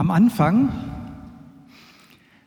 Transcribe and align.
Am 0.00 0.10
Anfang 0.10 0.70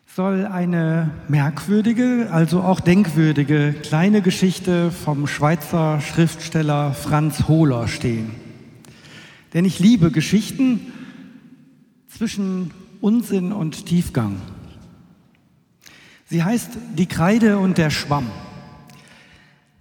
soll 0.08 0.48
eine 0.48 1.12
merkwürdige, 1.28 2.30
also 2.32 2.62
auch 2.62 2.80
denkwürdige 2.80 3.74
kleine 3.74 4.24
Geschichte 4.24 4.90
vom 4.90 5.28
Schweizer 5.28 6.02
Schriftsteller 6.02 6.96
Franz 6.96 7.48
Hohler 7.48 7.88
stehen. 7.88 8.32
Denn 9.54 9.66
ich 9.66 9.78
liebe 9.78 10.10
Geschichten 10.10 10.80
zwischen 12.08 12.72
Unsinn 13.02 13.52
und 13.52 13.86
Tiefgang. 13.86 14.38
Sie 16.26 16.44
heißt 16.44 16.72
Die 16.98 17.06
Kreide 17.06 17.60
und 17.60 17.78
der 17.78 17.92
Schwamm. 17.92 18.32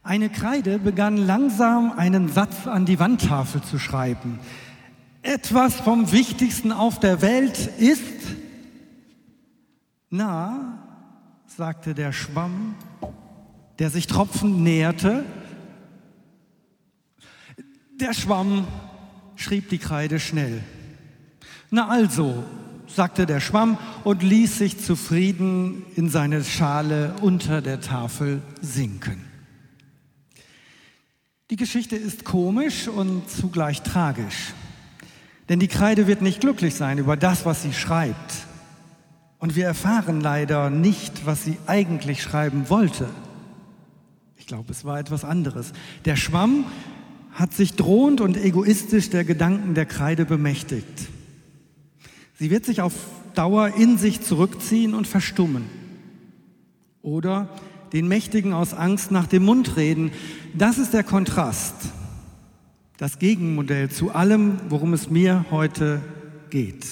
Eine 0.02 0.28
Kreide 0.28 0.78
begann 0.78 1.16
langsam 1.16 1.90
einen 1.96 2.28
Satz 2.28 2.66
an 2.66 2.84
die 2.84 2.98
Wandtafel 2.98 3.62
zu 3.62 3.78
schreiben. 3.78 4.40
Etwas 5.22 5.76
vom 5.76 6.10
Wichtigsten 6.10 6.72
auf 6.72 6.98
der 6.98 7.22
Welt 7.22 7.70
ist, 7.78 8.02
na, 10.10 10.78
sagte 11.46 11.94
der 11.94 12.12
Schwamm, 12.12 12.74
der 13.78 13.88
sich 13.90 14.08
tropfend 14.08 14.60
näherte. 14.60 15.24
Der 18.00 18.14
Schwamm, 18.14 18.66
schrieb 19.36 19.68
die 19.68 19.78
Kreide 19.78 20.18
schnell. 20.18 20.60
Na 21.70 21.88
also, 21.88 22.42
sagte 22.88 23.24
der 23.24 23.40
Schwamm 23.40 23.78
und 24.02 24.24
ließ 24.24 24.58
sich 24.58 24.80
zufrieden 24.80 25.84
in 25.94 26.10
seine 26.10 26.42
Schale 26.42 27.14
unter 27.20 27.62
der 27.62 27.80
Tafel 27.80 28.42
sinken. 28.60 29.24
Die 31.50 31.56
Geschichte 31.56 31.96
ist 31.96 32.24
komisch 32.24 32.88
und 32.88 33.30
zugleich 33.30 33.82
tragisch. 33.82 34.52
Denn 35.52 35.60
die 35.60 35.68
Kreide 35.68 36.06
wird 36.06 36.22
nicht 36.22 36.40
glücklich 36.40 36.74
sein 36.74 36.96
über 36.96 37.14
das, 37.14 37.44
was 37.44 37.60
sie 37.60 37.74
schreibt. 37.74 38.46
Und 39.36 39.54
wir 39.54 39.66
erfahren 39.66 40.22
leider 40.22 40.70
nicht, 40.70 41.26
was 41.26 41.44
sie 41.44 41.58
eigentlich 41.66 42.22
schreiben 42.22 42.70
wollte. 42.70 43.06
Ich 44.38 44.46
glaube, 44.46 44.72
es 44.72 44.86
war 44.86 44.98
etwas 44.98 45.26
anderes. 45.26 45.74
Der 46.06 46.16
Schwamm 46.16 46.64
hat 47.32 47.52
sich 47.52 47.74
drohend 47.74 48.22
und 48.22 48.38
egoistisch 48.38 49.10
der 49.10 49.24
Gedanken 49.24 49.74
der 49.74 49.84
Kreide 49.84 50.24
bemächtigt. 50.24 51.10
Sie 52.38 52.48
wird 52.48 52.64
sich 52.64 52.80
auf 52.80 52.94
Dauer 53.34 53.74
in 53.76 53.98
sich 53.98 54.22
zurückziehen 54.22 54.94
und 54.94 55.06
verstummen. 55.06 55.66
Oder 57.02 57.50
den 57.92 58.08
Mächtigen 58.08 58.54
aus 58.54 58.72
Angst 58.72 59.10
nach 59.10 59.26
dem 59.26 59.44
Mund 59.44 59.76
reden. 59.76 60.12
Das 60.54 60.78
ist 60.78 60.94
der 60.94 61.04
Kontrast, 61.04 61.74
das 62.96 63.18
Gegenmodell 63.18 63.90
zu 63.90 64.14
allem, 64.14 64.58
worum 64.68 64.92
es 64.92 65.10
mir 65.10 65.46
heute 65.50 66.00
geht. 66.50 66.86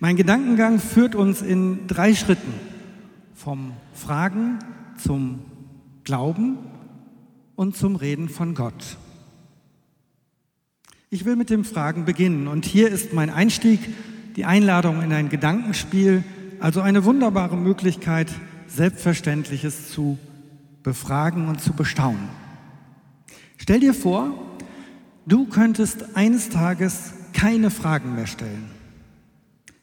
Mein 0.00 0.16
Gedankengang 0.16 0.78
führt 0.78 1.14
uns 1.14 1.42
in 1.42 1.86
drei 1.88 2.14
Schritten 2.14 2.54
vom 3.34 3.72
Fragen 3.92 4.58
zum 5.02 5.40
Glauben 6.04 6.58
und 7.56 7.76
zum 7.76 7.96
Reden 7.96 8.28
von 8.28 8.54
Gott. 8.54 8.96
Ich 11.10 11.24
will 11.24 11.36
mit 11.36 11.50
dem 11.50 11.64
Fragen 11.64 12.04
beginnen 12.04 12.46
und 12.48 12.64
hier 12.64 12.88
ist 12.88 13.12
mein 13.12 13.30
Einstieg, 13.30 13.80
die 14.36 14.44
Einladung 14.44 15.02
in 15.02 15.12
ein 15.12 15.28
Gedankenspiel, 15.28 16.22
also 16.60 16.80
eine 16.80 17.04
wunderbare 17.04 17.56
Möglichkeit, 17.56 18.30
Selbstverständliches 18.68 19.90
zu 19.90 20.18
befragen 20.82 21.48
und 21.48 21.60
zu 21.60 21.72
bestaunen. 21.72 22.28
Stell 23.56 23.80
dir 23.80 23.94
vor, 23.94 24.47
du 25.28 25.44
könntest 25.46 26.16
eines 26.16 26.48
Tages 26.48 27.12
keine 27.32 27.70
Fragen 27.70 28.14
mehr 28.14 28.26
stellen. 28.26 28.64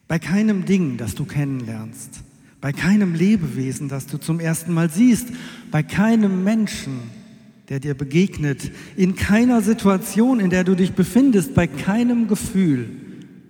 Bei 0.07 0.19
keinem 0.19 0.65
Ding, 0.65 0.97
das 0.97 1.15
du 1.15 1.25
kennenlernst, 1.25 2.21
bei 2.61 2.73
keinem 2.73 3.13
Lebewesen, 3.13 3.89
das 3.89 4.07
du 4.07 4.17
zum 4.17 4.39
ersten 4.39 4.73
Mal 4.73 4.89
siehst, 4.89 5.29
bei 5.71 5.83
keinem 5.83 6.43
Menschen, 6.43 7.00
der 7.69 7.79
dir 7.79 7.95
begegnet, 7.95 8.72
in 8.95 9.16
keiner 9.16 9.61
Situation, 9.61 10.39
in 10.39 10.50
der 10.50 10.63
du 10.63 10.75
dich 10.75 10.94
befindest, 10.94 11.55
bei 11.55 11.67
keinem 11.67 12.28
Gefühl, 12.28 12.89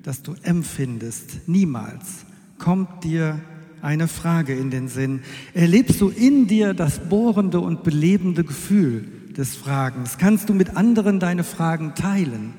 das 0.03 0.22
du 0.22 0.35
empfindest, 0.44 1.47
niemals 1.47 2.25
kommt 2.57 3.03
dir 3.03 3.41
eine 3.81 4.07
Frage 4.07 4.55
in 4.55 4.72
den 4.72 4.88
Sinn. 4.88 5.22
Erlebst 5.53 6.00
du 6.00 6.09
in 6.09 6.47
dir 6.47 6.73
das 6.73 7.00
bohrende 7.09 7.59
und 7.59 7.84
belebende 7.84 8.44
Gefühl 8.44 9.07
des 9.38 9.56
Fragens? 9.56 10.18
Kannst 10.18 10.50
du 10.50 10.53
mit 10.53 10.78
anderen 10.78 11.19
deine 11.19 11.44
Fragen 11.44 11.96
teilen? 11.96 12.53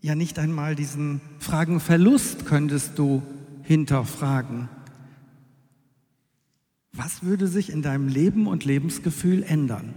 Ja, 0.00 0.14
nicht 0.14 0.38
einmal 0.38 0.74
diesen 0.74 1.20
Fragenverlust 1.38 2.46
könntest 2.46 2.98
du 2.98 3.22
hinterfragen. 3.62 4.68
Was 6.92 7.22
würde 7.22 7.46
sich 7.46 7.70
in 7.72 7.82
deinem 7.82 8.08
Leben 8.08 8.46
und 8.46 8.64
Lebensgefühl 8.64 9.42
ändern? 9.42 9.94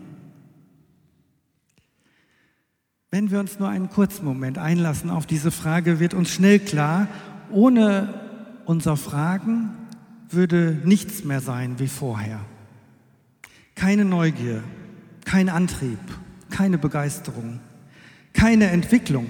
Wenn 3.09 3.31
wir 3.31 3.39
uns 3.39 3.59
nur 3.59 3.69
einen 3.69 3.89
kurzen 3.89 4.25
Moment 4.25 4.57
einlassen 4.57 5.09
auf 5.09 5.25
diese 5.25 5.51
Frage, 5.51 5.99
wird 5.99 6.13
uns 6.13 6.29
schnell 6.29 6.59
klar, 6.59 7.07
ohne 7.49 8.13
unser 8.65 8.97
Fragen 8.97 9.69
würde 10.29 10.81
nichts 10.83 11.23
mehr 11.23 11.41
sein 11.41 11.79
wie 11.79 11.87
vorher. 11.87 12.39
Keine 13.75 14.05
Neugier, 14.05 14.63
kein 15.25 15.49
Antrieb, 15.49 15.99
keine 16.49 16.77
Begeisterung, 16.77 17.59
keine 18.33 18.67
Entwicklung. 18.67 19.27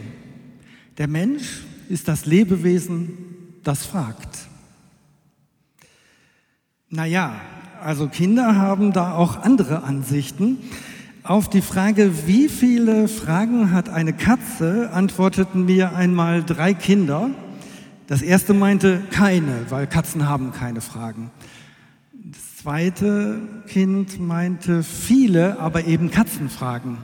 Der 0.97 1.07
Mensch 1.07 1.63
ist 1.89 2.07
das 2.07 2.25
Lebewesen, 2.25 3.17
das 3.63 3.85
fragt. 3.85 4.47
Naja, 6.89 7.41
also 7.81 8.07
Kinder 8.07 8.56
haben 8.56 8.94
da 8.94 9.13
auch 9.13 9.41
andere 9.41 9.83
Ansichten. 9.83 10.57
Auf 11.23 11.50
die 11.50 11.61
Frage, 11.61 12.27
wie 12.27 12.47
viele 12.50 13.07
Fragen 13.07 13.72
hat 13.72 13.89
eine 13.89 14.13
Katze, 14.13 14.91
antworteten 14.91 15.66
mir 15.66 15.95
einmal 15.95 16.44
drei 16.44 16.73
Kinder. 16.73 17.31
Das 18.07 18.22
erste 18.22 18.53
meinte 18.53 19.01
keine, 19.09 19.66
weil 19.69 19.88
Katzen 19.88 20.27
haben 20.27 20.51
keine 20.51 20.81
Fragen. 20.81 21.31
Das 22.28 22.58
zweite 22.58 23.40
Kind 23.68 24.19
meinte 24.19 24.81
viele, 24.81 25.59
aber 25.59 25.86
eben 25.86 26.09
Katzenfragen. 26.09 26.97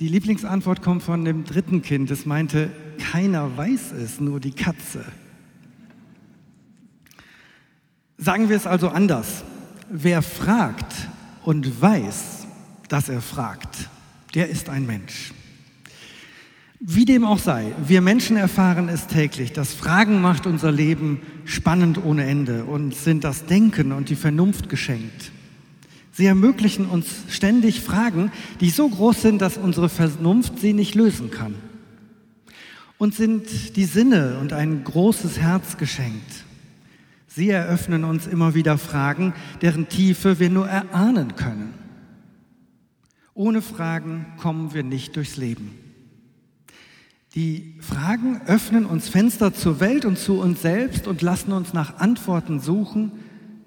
Die 0.00 0.08
Lieblingsantwort 0.08 0.80
kommt 0.80 1.02
von 1.02 1.26
dem 1.26 1.44
dritten 1.44 1.82
Kind. 1.82 2.10
Es 2.10 2.24
meinte, 2.24 2.70
keiner 2.98 3.54
weiß 3.54 3.92
es, 3.92 4.18
nur 4.18 4.40
die 4.40 4.52
Katze. 4.52 5.04
Sagen 8.16 8.48
wir 8.48 8.56
es 8.56 8.66
also 8.66 8.88
anders. 8.88 9.44
Wer 9.90 10.22
fragt 10.22 10.94
und 11.44 11.82
weiß, 11.82 12.46
dass 12.88 13.10
er 13.10 13.20
fragt, 13.20 13.90
der 14.34 14.48
ist 14.48 14.70
ein 14.70 14.86
Mensch. 14.86 15.34
Wie 16.80 17.04
dem 17.04 17.24
auch 17.24 17.40
sei, 17.40 17.72
wir 17.84 18.00
Menschen 18.00 18.36
erfahren 18.36 18.88
es 18.88 19.08
täglich. 19.08 19.52
Das 19.52 19.74
Fragen 19.74 20.20
macht 20.20 20.46
unser 20.46 20.70
Leben 20.70 21.20
spannend 21.44 22.04
ohne 22.04 22.24
Ende 22.24 22.64
und 22.64 22.94
sind 22.94 23.24
das 23.24 23.46
Denken 23.46 23.90
und 23.90 24.10
die 24.10 24.16
Vernunft 24.16 24.68
geschenkt. 24.68 25.32
Sie 26.12 26.26
ermöglichen 26.26 26.86
uns 26.86 27.06
ständig 27.28 27.80
Fragen, 27.80 28.30
die 28.60 28.70
so 28.70 28.88
groß 28.88 29.22
sind, 29.22 29.42
dass 29.42 29.56
unsere 29.56 29.88
Vernunft 29.88 30.60
sie 30.60 30.72
nicht 30.72 30.94
lösen 30.94 31.32
kann. 31.32 31.56
Und 32.96 33.14
sind 33.14 33.76
die 33.76 33.84
Sinne 33.84 34.38
und 34.40 34.52
ein 34.52 34.84
großes 34.84 35.38
Herz 35.38 35.78
geschenkt. 35.78 36.44
Sie 37.26 37.50
eröffnen 37.50 38.04
uns 38.04 38.26
immer 38.26 38.54
wieder 38.54 38.78
Fragen, 38.78 39.34
deren 39.62 39.88
Tiefe 39.88 40.38
wir 40.38 40.50
nur 40.50 40.68
erahnen 40.68 41.34
können. 41.34 41.74
Ohne 43.34 43.62
Fragen 43.62 44.26
kommen 44.38 44.74
wir 44.74 44.82
nicht 44.82 45.14
durchs 45.16 45.36
Leben. 45.36 45.87
Die 47.38 47.76
Fragen 47.78 48.40
öffnen 48.48 48.84
uns 48.84 49.08
Fenster 49.08 49.54
zur 49.54 49.78
Welt 49.78 50.04
und 50.04 50.18
zu 50.18 50.40
uns 50.40 50.60
selbst 50.60 51.06
und 51.06 51.22
lassen 51.22 51.52
uns 51.52 51.72
nach 51.72 52.00
Antworten 52.00 52.58
suchen, 52.58 53.12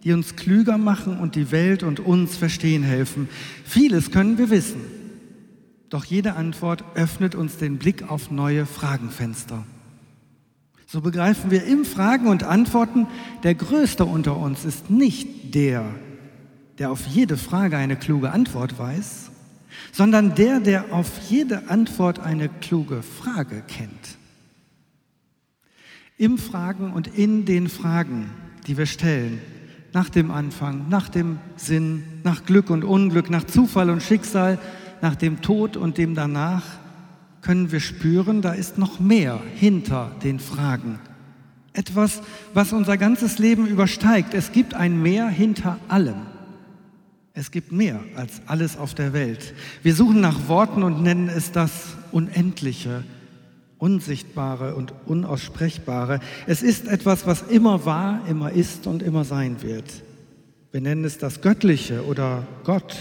die 0.04 0.12
uns 0.12 0.36
klüger 0.36 0.78
machen 0.78 1.18
und 1.18 1.36
die 1.36 1.54
Welt 1.54 1.82
und 1.82 2.02
uns 2.02 2.36
verstehen 2.36 2.84
helfen. 2.84 3.30
Vieles 3.64 4.12
können 4.12 4.38
wir 4.38 4.50
wissen, 4.50 4.82
doch 5.90 6.04
jede 6.04 6.36
Antwort 6.36 6.84
öffnet 6.96 7.34
uns 7.34 7.56
den 7.56 7.78
Blick 7.78 8.12
auf 8.12 8.30
neue 8.30 8.66
Fragenfenster. 8.66 9.64
So 10.86 11.00
begreifen 11.00 11.50
wir 11.50 11.64
im 11.64 11.86
Fragen 11.86 12.28
und 12.28 12.44
Antworten, 12.44 13.08
der 13.44 13.56
Größte 13.56 14.04
unter 14.04 14.36
uns 14.36 14.66
ist 14.66 14.90
nicht 14.90 15.56
der, 15.56 15.86
der 16.78 16.92
auf 16.92 17.08
jede 17.08 17.38
Frage 17.38 17.78
eine 17.78 17.96
kluge 17.96 18.34
Antwort 18.34 18.78
weiß, 18.78 19.31
sondern 19.92 20.36
der, 20.36 20.60
der 20.60 20.94
auf 20.94 21.10
jede 21.30 21.70
Antwort 21.70 22.20
eine 22.20 22.50
kluge 22.50 23.02
Frage 23.02 23.64
kennt. 23.68 24.18
Im 26.18 26.38
Fragen 26.38 26.94
und 26.94 27.08
in 27.08 27.46
den 27.46 27.68
Fragen, 27.68 28.30
die 28.68 28.78
wir 28.78 28.86
stellen, 28.86 29.42
nach 29.94 30.10
dem 30.10 30.32
Anfang, 30.32 30.88
nach 30.90 31.10
dem 31.10 31.40
Sinn, 31.56 32.04
nach 32.24 32.46
Glück 32.46 32.70
und 32.70 32.84
Unglück, 32.84 33.30
nach 33.30 33.44
Zufall 33.44 33.90
und 33.90 34.04
Schicksal, 34.04 34.60
nach 35.02 35.16
dem 35.16 35.42
Tod 35.42 35.78
und 35.78 35.98
dem 35.98 36.16
danach, 36.16 36.64
können 37.42 37.72
wir 37.72 37.80
spüren, 37.80 38.42
da 38.42 38.54
ist 38.54 38.78
noch 38.78 39.00
mehr 39.00 39.42
hinter 39.56 40.12
den 40.24 40.40
Fragen. 40.40 41.00
Etwas, 41.74 42.22
was 42.54 42.74
unser 42.74 42.98
ganzes 42.98 43.40
Leben 43.40 43.66
übersteigt. 43.66 44.34
Es 44.34 44.52
gibt 44.52 44.74
ein 44.74 45.02
Mehr 45.02 45.28
hinter 45.28 45.80
allem. 45.88 46.28
Es 47.34 47.52
gibt 47.52 47.72
mehr 47.72 48.02
als 48.16 48.42
alles 48.46 48.78
auf 48.78 48.94
der 48.94 49.14
Welt. 49.14 49.54
Wir 49.84 49.96
suchen 49.96 50.20
nach 50.20 50.48
Worten 50.48 50.84
und 50.84 51.02
nennen 51.02 51.30
es 51.30 51.52
das 51.52 51.96
Unendliche, 52.12 53.04
Unsichtbare 53.78 54.76
und 54.76 54.94
Unaussprechbare. 55.06 56.20
Es 56.46 56.62
ist 56.62 56.88
etwas, 56.88 57.26
was 57.26 57.44
immer 57.44 57.86
war, 57.86 58.28
immer 58.28 58.52
ist 58.52 58.86
und 58.86 59.02
immer 59.02 59.24
sein 59.24 59.62
wird. 59.62 60.04
Wir 60.72 60.82
nennen 60.82 61.06
es 61.06 61.18
das 61.18 61.42
Göttliche 61.42 62.06
oder 62.06 62.46
Gott. 62.64 62.98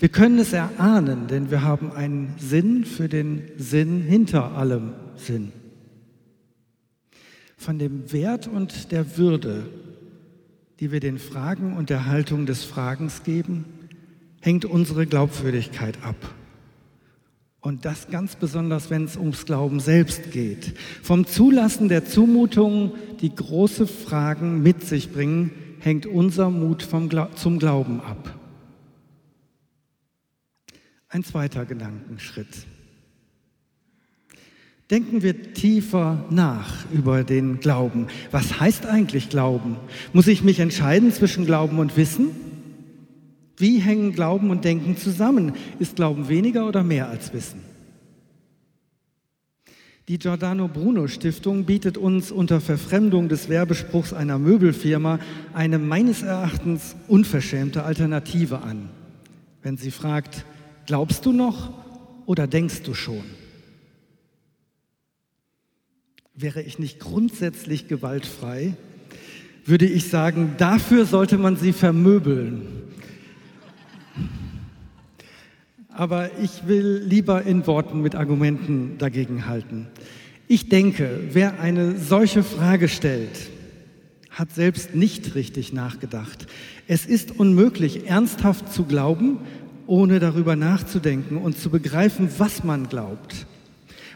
Wir 0.00 0.08
können 0.08 0.38
es 0.38 0.52
erahnen, 0.52 1.26
denn 1.28 1.50
wir 1.50 1.62
haben 1.62 1.92
einen 1.92 2.34
Sinn 2.38 2.84
für 2.84 3.08
den 3.08 3.42
Sinn 3.56 4.02
hinter 4.02 4.52
allem 4.52 4.94
Sinn. 5.16 5.52
Von 7.56 7.78
dem 7.78 8.12
Wert 8.12 8.48
und 8.48 8.90
der 8.90 9.16
Würde, 9.16 9.68
die 10.80 10.90
wir 10.90 11.00
den 11.00 11.18
Fragen 11.18 11.76
und 11.76 11.90
der 11.90 12.06
Haltung 12.06 12.46
des 12.46 12.64
Fragens 12.64 13.22
geben, 13.22 13.66
hängt 14.40 14.64
unsere 14.64 15.06
Glaubwürdigkeit 15.06 16.02
ab. 16.02 16.16
Und 17.60 17.84
das 17.84 18.08
ganz 18.08 18.36
besonders, 18.36 18.88
wenn 18.88 19.04
es 19.04 19.18
ums 19.18 19.44
Glauben 19.44 19.80
selbst 19.80 20.32
geht. 20.32 20.72
Vom 21.02 21.26
Zulassen 21.26 21.90
der 21.90 22.06
Zumutungen, 22.06 22.92
die 23.20 23.34
große 23.34 23.86
Fragen 23.86 24.62
mit 24.62 24.82
sich 24.82 25.12
bringen, 25.12 25.50
hängt 25.80 26.06
unser 26.06 26.48
Mut 26.48 26.82
vom, 26.82 27.10
zum 27.34 27.58
Glauben 27.58 28.00
ab. 28.00 28.34
Ein 31.08 31.22
zweiter 31.22 31.66
Gedankenschritt. 31.66 32.66
Denken 34.90 35.22
wir 35.22 35.52
tiefer 35.52 36.24
nach 36.30 36.84
über 36.92 37.22
den 37.22 37.60
Glauben. 37.60 38.08
Was 38.30 38.58
heißt 38.58 38.86
eigentlich 38.86 39.28
Glauben? 39.28 39.76
Muss 40.12 40.26
ich 40.26 40.42
mich 40.42 40.58
entscheiden 40.58 41.12
zwischen 41.12 41.46
Glauben 41.46 41.78
und 41.78 41.96
Wissen? 41.96 42.30
Wie 43.56 43.78
hängen 43.78 44.12
Glauben 44.12 44.50
und 44.50 44.64
Denken 44.64 44.96
zusammen? 44.96 45.52
Ist 45.78 45.96
Glauben 45.96 46.28
weniger 46.28 46.66
oder 46.66 46.82
mehr 46.82 47.08
als 47.08 47.32
Wissen? 47.32 47.60
Die 50.08 50.18
Giordano 50.18 50.66
Bruno 50.66 51.06
Stiftung 51.06 51.66
bietet 51.66 51.96
uns 51.96 52.32
unter 52.32 52.60
Verfremdung 52.60 53.28
des 53.28 53.48
Werbespruchs 53.48 54.12
einer 54.12 54.40
Möbelfirma 54.40 55.20
eine 55.54 55.78
meines 55.78 56.22
Erachtens 56.22 56.96
unverschämte 57.06 57.84
Alternative 57.84 58.62
an. 58.62 58.88
Wenn 59.62 59.76
sie 59.76 59.92
fragt, 59.92 60.44
Glaubst 60.90 61.24
du 61.24 61.30
noch 61.30 61.72
oder 62.26 62.48
denkst 62.48 62.82
du 62.82 62.94
schon? 62.94 63.22
Wäre 66.40 66.62
ich 66.62 66.78
nicht 66.78 67.00
grundsätzlich 67.00 67.86
gewaltfrei, 67.86 68.72
würde 69.66 69.84
ich 69.84 70.08
sagen, 70.08 70.54
dafür 70.56 71.04
sollte 71.04 71.36
man 71.36 71.56
sie 71.56 71.74
vermöbeln. 71.74 72.62
Aber 75.90 76.30
ich 76.42 76.66
will 76.66 77.02
lieber 77.04 77.42
in 77.42 77.66
Worten 77.66 78.00
mit 78.00 78.14
Argumenten 78.14 78.96
dagegen 78.96 79.48
halten. 79.48 79.88
Ich 80.48 80.70
denke, 80.70 81.20
wer 81.30 81.60
eine 81.60 81.98
solche 81.98 82.42
Frage 82.42 82.88
stellt, 82.88 83.50
hat 84.30 84.50
selbst 84.54 84.94
nicht 84.94 85.34
richtig 85.34 85.74
nachgedacht. 85.74 86.46
Es 86.88 87.04
ist 87.04 87.38
unmöglich, 87.38 88.08
ernsthaft 88.08 88.72
zu 88.72 88.84
glauben, 88.84 89.40
ohne 89.86 90.20
darüber 90.20 90.56
nachzudenken 90.56 91.36
und 91.36 91.58
zu 91.58 91.68
begreifen, 91.68 92.30
was 92.38 92.64
man 92.64 92.88
glaubt. 92.88 93.46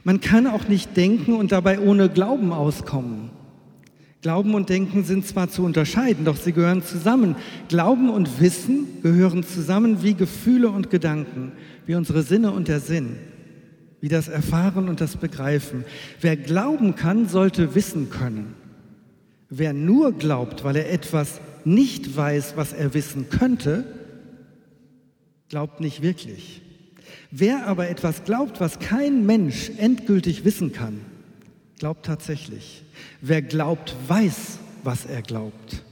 Man 0.05 0.21
kann 0.21 0.47
auch 0.47 0.69
nicht 0.69 0.97
denken 0.97 1.35
und 1.35 1.51
dabei 1.51 1.81
ohne 1.81 2.11
Glauben 2.11 2.53
auskommen. 2.53 3.31
Glauben 4.21 4.55
und 4.55 4.71
Denken 4.71 5.05
sind 5.05 5.27
zwar 5.27 5.51
zu 5.51 5.65
unterscheiden, 5.65 6.25
doch 6.25 6.37
sie 6.37 6.53
gehören 6.53 6.83
zusammen. 6.83 7.37
Glauben 7.69 8.09
und 8.09 8.41
Wissen 8.41 9.03
gehören 9.03 9.43
zusammen 9.43 10.03
wie 10.03 10.15
Gefühle 10.15 10.71
und 10.71 10.89
Gedanken, 10.89 11.53
wie 11.85 11.95
unsere 11.95 12.23
Sinne 12.23 12.53
und 12.53 12.69
der 12.69 12.81
Sinn, 12.81 13.17
wie 14.01 14.09
das 14.09 14.29
Erfahren 14.29 14.89
und 14.89 15.03
das 15.03 15.17
Begreifen. 15.17 15.85
Wer 16.23 16.37
glauben 16.37 16.95
kann, 16.95 17.29
sollte 17.29 17.75
wissen 17.75 18.09
können. 18.09 18.55
Wer 19.51 19.75
nur 19.75 20.13
glaubt, 20.13 20.65
weil 20.65 20.77
er 20.77 20.91
etwas 20.91 21.41
nicht 21.67 22.17
weiß, 22.17 22.55
was 22.57 22.73
er 22.73 22.95
wissen 22.95 23.29
könnte, 23.29 23.85
glaubt 25.51 25.81
nicht 25.81 26.03
wirklich. 26.03 26.63
Wer 27.31 27.67
aber 27.67 27.89
etwas 27.89 28.25
glaubt, 28.25 28.61
was 28.61 28.79
kein 28.79 29.27
Mensch 29.27 29.71
endgültig 29.79 30.45
wissen 30.45 30.73
kann, 30.73 31.01
glaubt 31.79 32.07
tatsächlich. 32.07 32.83
Wer 33.21 33.43
glaubt, 33.43 33.95
weiß, 34.09 34.59
was 34.83 35.07
er 35.07 35.23
glaubt. 35.23 35.83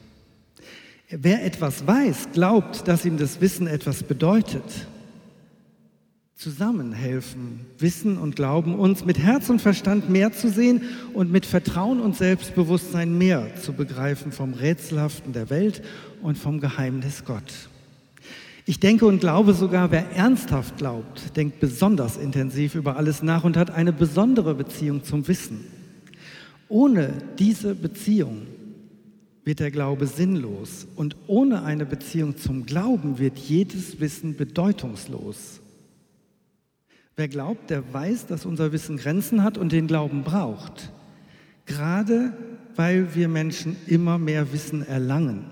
Wer 1.10 1.44
etwas 1.44 1.86
weiß, 1.86 2.28
glaubt, 2.32 2.88
dass 2.88 3.04
ihm 3.04 3.18
das 3.18 3.40
Wissen 3.40 3.66
etwas 3.66 4.02
bedeutet. 4.02 4.64
Zusammen 6.34 6.92
helfen 6.92 7.66
Wissen 7.78 8.18
und 8.18 8.34
Glauben 8.34 8.74
uns 8.74 9.04
mit 9.04 9.18
Herz 9.18 9.48
und 9.48 9.60
Verstand 9.60 10.10
mehr 10.10 10.32
zu 10.32 10.48
sehen 10.50 10.82
und 11.14 11.30
mit 11.30 11.46
Vertrauen 11.46 12.00
und 12.00 12.16
Selbstbewusstsein 12.16 13.16
mehr 13.16 13.54
zu 13.56 13.72
begreifen 13.72 14.32
vom 14.32 14.54
Rätselhaften 14.54 15.32
der 15.32 15.50
Welt 15.50 15.82
und 16.20 16.36
vom 16.36 16.58
Geheimnis 16.58 17.24
Gott. 17.24 17.68
Ich 18.64 18.78
denke 18.78 19.06
und 19.06 19.18
glaube 19.18 19.54
sogar, 19.54 19.90
wer 19.90 20.12
ernsthaft 20.12 20.76
glaubt, 20.76 21.36
denkt 21.36 21.58
besonders 21.58 22.16
intensiv 22.16 22.76
über 22.76 22.96
alles 22.96 23.22
nach 23.22 23.42
und 23.42 23.56
hat 23.56 23.72
eine 23.72 23.92
besondere 23.92 24.54
Beziehung 24.54 25.02
zum 25.02 25.26
Wissen. 25.26 25.64
Ohne 26.68 27.12
diese 27.38 27.74
Beziehung 27.74 28.46
wird 29.44 29.58
der 29.58 29.72
Glaube 29.72 30.06
sinnlos 30.06 30.86
und 30.94 31.16
ohne 31.26 31.64
eine 31.64 31.84
Beziehung 31.84 32.36
zum 32.36 32.64
Glauben 32.64 33.18
wird 33.18 33.36
jedes 33.36 33.98
Wissen 33.98 34.36
bedeutungslos. 34.36 35.60
Wer 37.16 37.26
glaubt, 37.26 37.68
der 37.68 37.92
weiß, 37.92 38.26
dass 38.26 38.46
unser 38.46 38.70
Wissen 38.70 38.96
Grenzen 38.96 39.42
hat 39.42 39.58
und 39.58 39.72
den 39.72 39.88
Glauben 39.88 40.22
braucht. 40.22 40.92
Gerade 41.66 42.32
weil 42.76 43.14
wir 43.14 43.28
Menschen 43.28 43.76
immer 43.86 44.18
mehr 44.18 44.52
Wissen 44.52 44.86
erlangen 44.86 45.51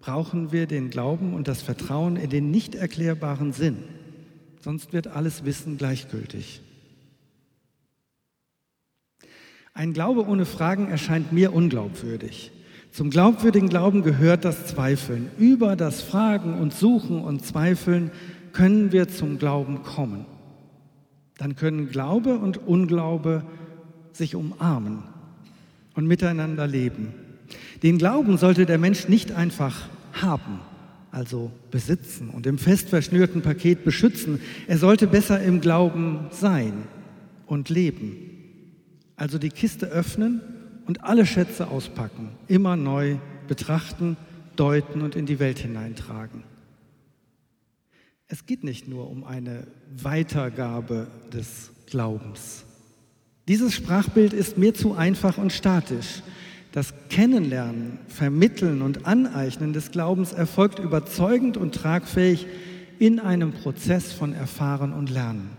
brauchen 0.00 0.52
wir 0.52 0.66
den 0.66 0.90
Glauben 0.90 1.34
und 1.34 1.48
das 1.48 1.62
Vertrauen 1.62 2.16
in 2.16 2.30
den 2.30 2.50
nicht 2.50 2.74
erklärbaren 2.74 3.52
Sinn. 3.52 3.78
Sonst 4.60 4.92
wird 4.92 5.06
alles 5.08 5.44
Wissen 5.44 5.76
gleichgültig. 5.76 6.62
Ein 9.74 9.92
Glaube 9.92 10.26
ohne 10.26 10.44
Fragen 10.44 10.88
erscheint 10.88 11.32
mir 11.32 11.52
unglaubwürdig. 11.52 12.50
Zum 12.90 13.10
glaubwürdigen 13.10 13.68
Glauben 13.68 14.02
gehört 14.02 14.44
das 14.44 14.66
Zweifeln. 14.66 15.30
Über 15.38 15.76
das 15.76 16.02
Fragen 16.02 16.58
und 16.58 16.74
Suchen 16.74 17.22
und 17.22 17.44
Zweifeln 17.44 18.10
können 18.52 18.90
wir 18.92 19.08
zum 19.08 19.38
Glauben 19.38 19.82
kommen. 19.82 20.26
Dann 21.36 21.54
können 21.54 21.90
Glaube 21.90 22.38
und 22.38 22.58
Unglaube 22.66 23.44
sich 24.12 24.34
umarmen 24.34 25.04
und 25.94 26.06
miteinander 26.06 26.66
leben. 26.66 27.14
Den 27.82 27.98
Glauben 27.98 28.38
sollte 28.38 28.66
der 28.66 28.78
Mensch 28.78 29.08
nicht 29.08 29.32
einfach 29.32 29.88
haben, 30.12 30.60
also 31.10 31.52
besitzen 31.70 32.30
und 32.30 32.46
im 32.46 32.58
fest 32.58 32.88
verschnürten 32.88 33.42
Paket 33.42 33.84
beschützen. 33.84 34.40
Er 34.66 34.78
sollte 34.78 35.06
besser 35.06 35.40
im 35.42 35.60
Glauben 35.60 36.26
sein 36.30 36.84
und 37.46 37.68
leben. 37.68 38.16
Also 39.16 39.38
die 39.38 39.50
Kiste 39.50 39.86
öffnen 39.86 40.40
und 40.86 41.04
alle 41.04 41.26
Schätze 41.26 41.68
auspacken, 41.68 42.30
immer 42.46 42.76
neu 42.76 43.16
betrachten, 43.46 44.16
deuten 44.56 45.02
und 45.02 45.16
in 45.16 45.26
die 45.26 45.38
Welt 45.38 45.58
hineintragen. 45.58 46.42
Es 48.26 48.44
geht 48.44 48.62
nicht 48.62 48.88
nur 48.88 49.08
um 49.08 49.24
eine 49.24 49.66
Weitergabe 49.90 51.06
des 51.32 51.70
Glaubens. 51.86 52.64
Dieses 53.48 53.72
Sprachbild 53.72 54.34
ist 54.34 54.58
mir 54.58 54.74
zu 54.74 54.94
einfach 54.94 55.38
und 55.38 55.52
statisch. 55.52 56.22
Das 56.78 56.94
Kennenlernen, 57.08 57.98
Vermitteln 58.06 58.82
und 58.82 59.04
Aneignen 59.04 59.72
des 59.72 59.90
Glaubens 59.90 60.32
erfolgt 60.32 60.78
überzeugend 60.78 61.56
und 61.56 61.74
tragfähig 61.74 62.46
in 63.00 63.18
einem 63.18 63.50
Prozess 63.50 64.12
von 64.12 64.32
Erfahren 64.32 64.92
und 64.92 65.10
Lernen. 65.10 65.50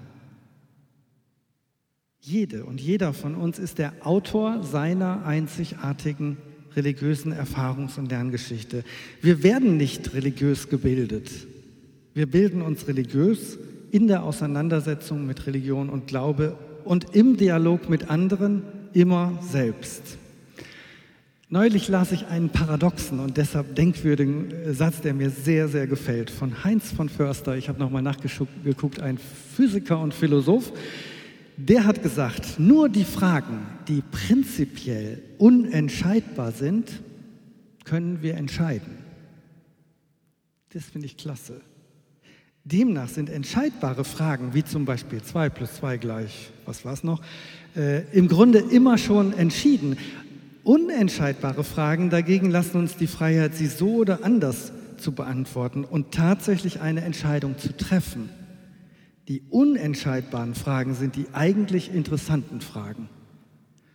Jede 2.22 2.64
und 2.64 2.80
jeder 2.80 3.12
von 3.12 3.36
uns 3.36 3.60
ist 3.60 3.80
der 3.80 3.92
Autor 4.00 4.64
seiner 4.64 5.26
einzigartigen 5.26 6.38
religiösen 6.78 7.34
Erfahrungs- 7.34 8.00
und 8.00 8.10
Lerngeschichte. 8.10 8.86
Wir 9.22 9.44
werden 9.44 9.76
nicht 9.76 10.14
religiös 10.14 10.70
gebildet. 10.70 11.30
Wir 12.14 12.28
bilden 12.32 12.62
uns 12.62 12.88
religiös 12.88 13.60
in 13.92 14.08
der 14.08 14.24
Auseinandersetzung 14.24 15.28
mit 15.28 15.48
Religion 15.48 15.90
und 15.90 16.08
Glaube 16.08 16.58
und 16.86 17.14
im 17.14 17.36
Dialog 17.36 17.90
mit 17.90 18.10
anderen 18.10 18.64
immer 18.94 19.38
selbst. 19.42 20.18
Neulich 21.52 21.88
las 21.88 22.12
ich 22.12 22.28
einen 22.28 22.50
paradoxen 22.50 23.20
und 23.20 23.38
deshalb 23.38 23.74
denkwürdigen 23.74 24.52
äh, 24.52 24.72
Satz, 24.72 25.02
der 25.02 25.16
mir 25.16 25.32
sehr, 25.32 25.68
sehr 25.68 25.88
gefällt, 25.88 26.30
von 26.30 26.64
Heinz 26.64 26.92
von 26.92 27.10
Förster. 27.10 27.58
Ich 27.58 27.70
habe 27.70 27.80
nochmal 27.80 28.04
nachgeguckt, 28.04 29.00
ein 29.00 29.18
Physiker 29.18 30.00
und 30.00 30.14
Philosoph. 30.14 30.72
Der 31.58 31.86
hat 31.86 32.04
gesagt, 32.04 32.60
nur 32.60 32.88
die 32.88 33.04
Fragen, 33.04 33.66
die 33.88 34.04
prinzipiell 34.12 35.24
unentscheidbar 35.40 36.52
sind, 36.52 37.02
können 37.84 38.22
wir 38.22 38.36
entscheiden. 38.36 39.00
Das 40.72 40.86
finde 40.86 41.08
ich 41.08 41.18
klasse. 41.18 41.62
Demnach 42.64 43.10
sind 43.10 43.28
entscheidbare 43.28 44.04
Fragen, 44.04 44.54
wie 44.54 44.64
zum 44.64 44.86
Beispiel 44.86 45.24
2 45.24 45.50
plus 45.50 45.74
2 45.78 45.98
gleich, 45.98 46.52
was 46.68 46.86
war 46.86 46.94
es 46.94 47.04
noch, 47.04 47.24
äh, 47.76 48.04
im 48.12 48.28
Grunde 48.28 48.60
immer 48.60 49.00
schon 49.00 49.34
entschieden. 49.34 49.98
Unentscheidbare 50.64 51.64
Fragen 51.64 52.10
dagegen 52.10 52.50
lassen 52.50 52.78
uns 52.78 52.98
die 52.98 53.08
Freiheit, 53.08 53.56
sie 53.56 53.68
so 53.68 53.96
oder 53.96 54.24
anders 54.24 54.72
zu 54.98 55.14
beantworten 55.14 55.86
und 55.86 56.12
tatsächlich 56.12 56.82
eine 56.82 57.02
Entscheidung 57.02 57.58
zu 57.58 57.76
treffen. 57.76 58.30
Die 59.28 59.44
unentscheidbaren 59.50 60.56
Fragen 60.56 60.96
sind 60.96 61.16
die 61.16 61.28
eigentlich 61.34 61.94
interessanten 61.94 62.62
Fragen. 62.62 63.10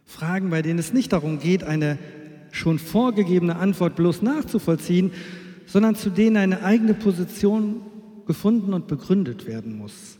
Fragen, 0.04 0.50
bei 0.50 0.62
denen 0.62 0.78
es 0.78 0.92
nicht 0.92 1.12
darum 1.12 1.38
geht, 1.40 1.64
eine 1.64 1.98
schon 2.52 2.78
vorgegebene 2.78 3.56
Antwort 3.56 3.96
bloß 3.96 4.22
nachzuvollziehen, 4.22 5.10
sondern 5.66 5.96
zu 5.96 6.10
denen 6.10 6.36
eine 6.36 6.62
eigene 6.62 6.94
Position 6.94 7.82
gefunden 8.26 8.72
und 8.72 8.86
begründet 8.86 9.46
werden 9.46 9.76
muss. 9.76 10.18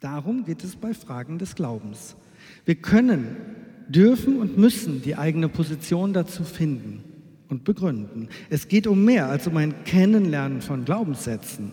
Darum 0.00 0.44
geht 0.44 0.64
es 0.64 0.76
bei 0.76 0.94
Fragen 0.94 1.38
des 1.38 1.54
Glaubens. 1.54 2.16
Wir 2.64 2.76
können, 2.76 3.36
dürfen 3.88 4.38
und 4.38 4.58
müssen 4.58 5.02
die 5.02 5.16
eigene 5.16 5.48
Position 5.48 6.12
dazu 6.12 6.44
finden 6.44 7.02
und 7.48 7.64
begründen. 7.64 8.28
Es 8.50 8.68
geht 8.68 8.86
um 8.86 9.04
mehr 9.04 9.28
als 9.28 9.46
um 9.46 9.56
ein 9.56 9.84
Kennenlernen 9.84 10.62
von 10.62 10.84
Glaubenssätzen. 10.84 11.72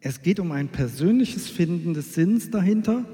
Es 0.00 0.22
geht 0.22 0.40
um 0.40 0.52
ein 0.52 0.68
persönliches 0.68 1.48
Finden 1.48 1.94
des 1.94 2.14
Sinns 2.14 2.50
dahinter 2.50 3.04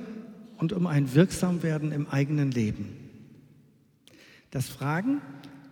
und 0.59 0.73
um 0.73 0.87
ein 0.87 1.15
Wirksamwerden 1.15 1.93
im 1.93 2.09
eigenen 2.09 2.51
Leben. 2.51 2.89
Das 4.51 4.69
Fragen 4.69 5.21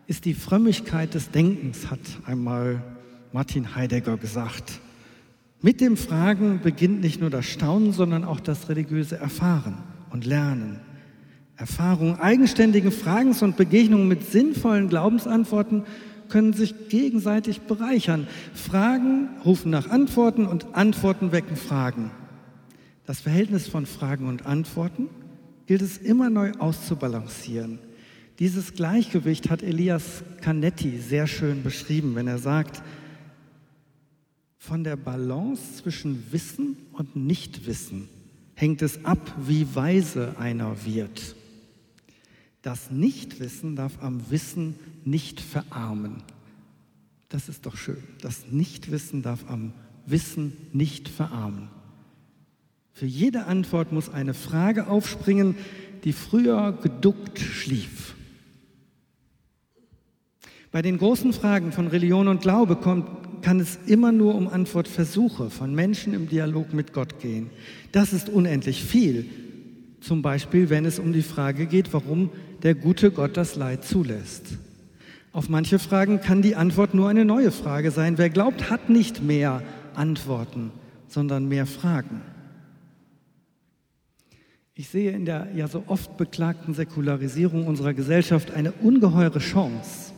ist 0.07 0.25
die 0.25 0.35
Frömmigkeit 0.35 1.15
des 1.15 1.31
Denkens, 1.31 1.91
hat 1.91 2.01
einmal 2.27 2.83
Martin 3.33 3.75
Heidegger 3.75 4.17
gesagt. 4.17 4.81
Mit 5.61 5.81
dem 5.81 5.97
Fragen 5.97 6.61
beginnt 6.63 7.01
nicht 7.01 7.21
nur 7.21 7.31
das 7.31 7.47
Staunen, 7.47 7.93
sondern 7.93 8.25
auch 8.25 8.41
das 8.41 8.69
religiöse 8.69 9.17
Erfahren 9.17 9.79
und 10.11 10.27
Lernen. 10.27 10.81
Erfahrung 11.63 12.19
eigenständigen 12.19 12.91
Fragens 12.91 13.41
und 13.41 13.57
Begegnungen 13.57 14.09
mit 14.09 14.29
sinnvollen 14.29 14.89
Glaubensantworten 14.89 15.85
können 16.29 16.55
sich 16.55 16.89
gegenseitig 16.89 17.61
bereichern. 17.61 18.27
Fragen 18.53 19.29
rufen 19.45 19.71
nach 19.71 19.89
Antworten 19.89 20.45
und 20.45 20.75
Antworten 20.75 21.31
wecken 21.31 21.55
Fragen. 21.55 22.11
Das 23.07 23.21
Verhältnis 23.21 23.69
von 23.69 23.87
Fragen 23.87 24.27
und 24.27 24.45
Antworten 24.45 25.09
gilt 25.67 25.83
es 25.83 25.99
immer 25.99 26.31
neu 26.31 26.51
auszubalancieren. 26.59 27.79
Dieses 28.41 28.75
Gleichgewicht 28.75 29.49
hat 29.49 29.63
Elias 29.63 30.25
Canetti 30.41 30.99
sehr 30.99 31.29
schön 31.29 31.63
beschrieben, 31.63 32.17
wenn 32.17 32.27
er 32.27 32.39
sagt, 32.39 32.83
von 34.59 34.83
der 34.83 34.97
Balance 34.97 35.77
zwischen 35.77 36.25
Wissen 36.33 36.77
und 36.91 37.15
Nichtwissen 37.15 38.09
hängt 38.57 38.83
es 38.83 39.05
ab, 39.05 39.21
wie 39.47 39.65
weise 39.77 40.35
einer 40.41 40.85
wird. 40.85 41.37
Das 42.63 42.91
Nichtwissen 42.91 43.75
darf 43.75 44.01
am 44.01 44.31
Wissen 44.31 44.77
nicht 45.05 45.41
verarmen. 45.41 46.23
Das 47.29 47.49
ist 47.49 47.67
doch 47.67 47.77
schön. 47.77 48.03
Das 48.21 48.47
Nichtwissen 48.51 49.23
darf 49.23 49.45
am 49.49 49.73
Wissen 50.07 50.53
nicht 50.73 51.09
verarmen. 51.09 51.69
Für 52.93 53.07
jede 53.07 53.47
Antwort 53.47 53.91
muss 53.91 54.09
eine 54.09 54.35
Frage 54.35 54.87
aufspringen, 54.87 55.57
die 56.05 56.13
früher 56.13 56.73
geduckt 56.73 57.39
schlief. 57.41 58.15
Bei 60.71 60.83
den 60.83 60.99
großen 60.99 61.33
Fragen 61.33 61.73
von 61.73 61.87
Religion 61.89 62.29
und 62.29 62.43
Glaube 62.43 62.77
kommt, 62.77 63.07
kann 63.43 63.61
es 63.61 63.79
immer 63.87 64.13
nur 64.13 64.35
um 64.37 64.47
Antwortversuche 64.47 65.51
von 65.51 65.75
Menschen 65.75 66.15
im 66.15 66.29
Dialog 66.29 66.73
mit 66.73 66.93
Gott 66.93 67.19
gehen. 67.19 67.51
Das 67.91 68.13
ist 68.13 68.29
unendlich 68.29 68.85
viel. 68.85 69.27
Zum 70.01 70.23
Beispiel, 70.23 70.71
wenn 70.71 70.85
es 70.85 70.99
um 70.99 71.13
die 71.13 71.23
Frage 71.23 71.67
geht, 71.67 71.93
warum 71.93 72.31
der 72.63 72.75
gute 72.75 73.11
Gott 73.11 73.37
das 73.37 73.57
Leid 73.57 73.85
zulässt. 73.85 74.59
Auf 75.33 75.49
manche 75.49 75.79
Fragen 75.79 76.21
kann 76.21 76.43
die 76.43 76.57
Antwort 76.57 76.95
nur 76.95 77.09
eine 77.09 77.25
neue 77.25 77.51
Frage 77.51 77.91
sein. 77.91 78.19
Wer 78.19 78.31
glaubt, 78.31 78.71
hat 78.71 78.91
nicht 78.91 79.23
mehr 79.23 79.63
Antworten, 79.95 80.71
sondern 81.09 81.49
mehr 81.49 81.67
Fragen. 81.67 82.21
Ich 84.75 84.89
sehe 84.89 85.13
in 85.13 85.25
der 85.25 85.49
ja 85.55 85.69
so 85.69 85.85
oft 85.87 86.17
beklagten 86.17 86.75
Säkularisierung 86.75 87.67
unserer 87.67 87.95
Gesellschaft 87.95 88.53
eine 88.53 88.73
ungeheure 88.73 89.39
Chance 89.39 90.13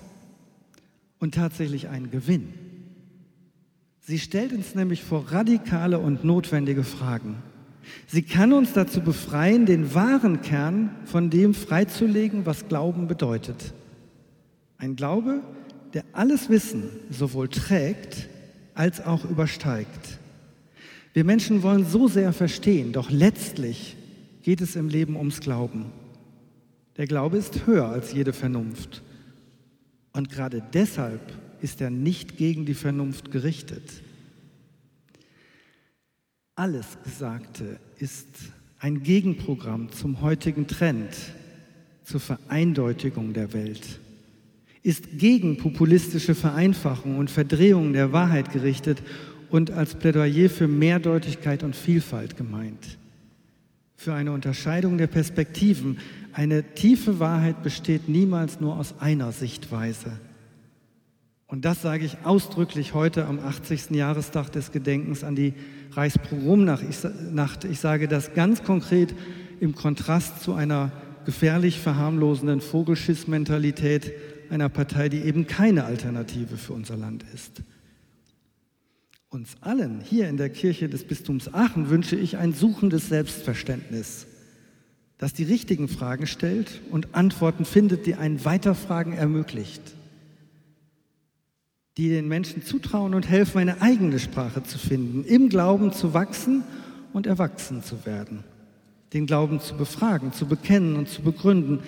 und 1.18 1.34
tatsächlich 1.34 1.88
einen 1.88 2.10
Gewinn. 2.10 2.54
Sie 4.00 4.18
stellt 4.18 4.52
uns 4.52 4.74
nämlich 4.74 5.02
vor 5.02 5.32
radikale 5.32 5.98
und 5.98 6.24
notwendige 6.24 6.84
Fragen. 6.84 7.36
Sie 8.06 8.22
kann 8.22 8.52
uns 8.52 8.72
dazu 8.72 9.00
befreien, 9.00 9.66
den 9.66 9.94
wahren 9.94 10.42
Kern 10.42 10.90
von 11.04 11.30
dem 11.30 11.54
freizulegen, 11.54 12.46
was 12.46 12.68
Glauben 12.68 13.08
bedeutet. 13.08 13.74
Ein 14.78 14.96
Glaube, 14.96 15.40
der 15.92 16.04
alles 16.12 16.50
Wissen 16.50 16.84
sowohl 17.10 17.48
trägt 17.48 18.28
als 18.74 19.00
auch 19.00 19.24
übersteigt. 19.24 20.18
Wir 21.12 21.24
Menschen 21.24 21.62
wollen 21.62 21.86
so 21.86 22.08
sehr 22.08 22.32
verstehen, 22.32 22.92
doch 22.92 23.10
letztlich 23.10 23.96
geht 24.42 24.60
es 24.60 24.76
im 24.76 24.88
Leben 24.88 25.16
ums 25.16 25.40
Glauben. 25.40 25.86
Der 26.96 27.06
Glaube 27.06 27.38
ist 27.38 27.66
höher 27.66 27.88
als 27.88 28.12
jede 28.12 28.32
Vernunft. 28.32 29.02
Und 30.12 30.30
gerade 30.30 30.62
deshalb 30.72 31.20
ist 31.60 31.80
er 31.80 31.90
nicht 31.90 32.36
gegen 32.36 32.66
die 32.66 32.74
Vernunft 32.74 33.30
gerichtet. 33.30 33.82
Alles 36.56 36.99
Gesagte 37.02 37.80
ist 37.99 38.28
ein 38.78 39.02
Gegenprogramm 39.02 39.90
zum 39.90 40.20
heutigen 40.20 40.68
Trend, 40.68 41.12
zur 42.04 42.20
Vereindeutigung 42.20 43.32
der 43.32 43.52
Welt, 43.52 43.99
ist 44.84 45.18
gegen 45.18 45.56
populistische 45.56 46.37
Vereinfachung 46.37 47.18
und 47.18 47.28
Verdrehung 47.28 47.92
der 47.92 48.12
Wahrheit 48.12 48.52
gerichtet 48.52 49.02
und 49.50 49.73
als 49.73 49.96
Plädoyer 49.96 50.49
für 50.49 50.68
Mehrdeutigkeit 50.68 51.64
und 51.64 51.75
Vielfalt 51.75 52.37
gemeint. 52.37 52.99
Für 53.96 54.14
eine 54.14 54.30
Unterscheidung 54.30 54.96
der 54.96 55.08
Perspektiven. 55.08 55.99
Eine 56.32 56.62
tiefe 56.75 57.18
Wahrheit 57.18 57.64
besteht 57.64 58.08
niemals 58.08 58.61
nur 58.61 58.78
aus 58.78 58.94
einer 59.00 59.32
Sichtweise. 59.32 60.20
Und 61.54 61.64
das 61.64 61.82
sage 61.82 62.04
ich 62.04 62.16
ausdrücklich 62.25 62.94
heute 62.94 63.26
am 63.26 63.38
80. 63.38 63.90
Jahrestag 63.90 64.50
des 64.50 64.73
Gedenkens 64.73 65.23
an 65.23 65.37
die 65.37 65.54
Reichspogromnacht. 65.92 66.82
Ich 67.62 67.78
sage 67.78 68.08
das 68.08 68.34
ganz 68.34 68.64
konkret 68.64 69.14
im 69.61 69.76
Kontrast 69.76 70.42
zu 70.42 70.54
einer 70.54 70.90
gefährlich 71.26 71.78
verharmlosenden 71.78 72.61
Vogelschiss-Mentalität 72.61 74.14
einer 74.50 74.68
Partei, 74.68 75.08
die 75.08 75.20
eben 75.20 75.46
keine 75.46 75.84
Alternative 75.84 76.56
für 76.56 76.73
unser 76.73 76.96
Land 76.96 77.25
ist. 77.32 77.62
Uns 79.28 79.54
allen 79.61 80.00
hier 80.00 80.28
in 80.28 80.37
der 80.37 80.50
Kirche 80.50 80.88
des 80.88 81.04
Bistums 81.04 81.54
Aachen 81.54 81.88
wünsche 81.88 82.16
ich 82.16 82.37
ein 82.37 82.52
suchendes 82.52 83.08
Selbstverständnis, 83.11 84.26
das 85.18 85.34
die 85.34 85.44
richtigen 85.44 85.87
Fragen 85.87 86.26
stellt 86.26 86.80
und 86.90 87.14
Antworten 87.14 87.64
findet, 87.64 88.06
die 88.06 88.16
ein 88.16 88.44
Weiterfragen 88.44 89.12
ermöglicht 89.12 89.94
die 91.96 92.08
den 92.08 92.26
Menschen 92.26 92.62
zutrauen 92.64 93.14
und 93.14 93.28
helfen, 93.28 93.58
eine 93.58 93.80
eigene 93.80 94.18
Sprache 94.18 94.62
zu 94.62 94.78
finden, 94.78 95.24
im 95.24 95.48
Glauben 95.48 95.92
zu 95.92 96.12
wachsen 96.12 96.64
und 97.12 97.26
erwachsen 97.26 97.82
zu 97.82 98.04
werden, 98.04 98.42
den 99.12 99.26
Glauben 99.26 99.60
zu 99.60 99.76
befragen, 99.76 100.32
zu 100.32 100.46
bekennen 100.46 100.96
und 100.96 101.08
zu 101.08 101.22
begründen. 101.22 101.80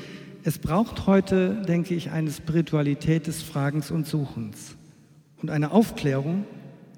Es 0.44 0.58
braucht 0.58 1.06
heute, 1.06 1.62
denke 1.66 1.94
ich, 1.94 2.12
eine 2.12 2.30
Spiritualität 2.30 3.26
des 3.26 3.42
Fragens 3.42 3.90
und 3.90 4.06
Suchens 4.06 4.76
und 5.42 5.50
eine 5.50 5.72
Aufklärung 5.72 6.44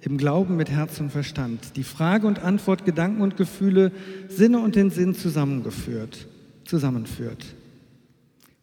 im 0.02 0.18
Glauben 0.18 0.56
mit 0.56 0.70
Herz 0.70 1.00
und 1.00 1.10
Verstand, 1.10 1.76
die 1.76 1.84
Frage 1.84 2.26
und 2.26 2.40
Antwort, 2.40 2.84
Gedanken 2.84 3.22
und 3.22 3.36
Gefühle, 3.38 3.90
Sinne 4.28 4.58
und 4.60 4.76
den 4.76 4.90
Sinn 4.90 5.14
zusammengeführt, 5.14 6.28
zusammenführt. 6.64 7.44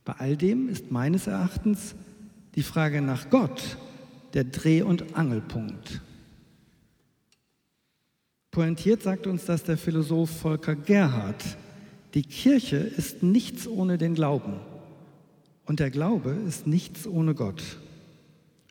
Bei 0.05 0.13
all 0.19 0.37
dem 0.37 0.69
ist 0.69 0.91
meines 0.91 1.25
Erachtens 1.25 1.95
die 2.53 2.63
Frage 2.63 3.01
nach 3.01 3.31
Gott 3.31 3.77
der 4.35 4.43
Dreh- 4.43 4.83
und 4.83 5.15
Angelpunkt. 5.15 6.01
Pointiert 8.51 9.01
sagt 9.01 9.27
uns 9.27 9.45
das 9.45 9.63
der 9.63 9.77
Philosoph 9.77 10.29
Volker 10.29 10.75
Gerhard. 10.75 11.43
Die 12.13 12.21
Kirche 12.21 12.77
ist 12.77 13.23
nichts 13.23 13.67
ohne 13.67 13.97
den 13.97 14.13
Glauben 14.13 14.59
und 15.65 15.79
der 15.79 15.89
Glaube 15.89 16.31
ist 16.47 16.67
nichts 16.67 17.07
ohne 17.07 17.33
Gott. 17.33 17.63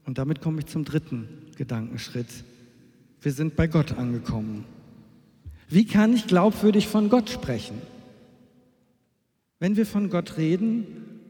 Und 0.06 0.18
damit 0.18 0.42
komme 0.42 0.61
ich 0.61 0.66
zum 0.66 0.85
dritten 0.85 1.28
Gedankenschritt. 1.56 2.28
Wir 3.23 3.33
sind 3.33 3.56
bei 3.56 3.66
Gott 3.66 3.92
angekommen. 3.92 4.66
Wie 5.68 5.87
kann 5.87 6.14
ich 6.14 6.26
glaubwürdig 6.26 6.88
von 6.88 7.09
Gott 7.09 7.30
sprechen? 7.30 7.80
Wenn 9.59 9.76
wir 9.76 9.87
von 9.87 10.11
Gott 10.11 10.37
reden, 10.37 10.87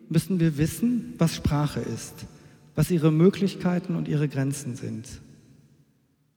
müssen 0.09 0.41
wir 0.41 0.59
wissen, 0.59 1.15
was 1.19 1.37
Sprache 1.37 1.81
ist, 1.81 2.27
was 2.75 2.91
ihre 2.91 3.13
Möglichkeiten 3.13 3.97
und 3.97 4.09
ihre 4.09 4.29
Grenzen 4.29 4.77
sind. 4.77 5.09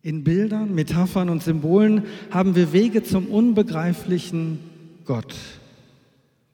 In 0.01 0.23
Bildern, 0.23 0.73
Metaphern 0.73 1.29
und 1.29 1.43
Symbolen 1.43 2.03
haben 2.31 2.55
wir 2.55 2.71
Wege 2.71 3.03
zum 3.03 3.27
unbegreiflichen 3.27 4.59
Gott. 5.05 5.35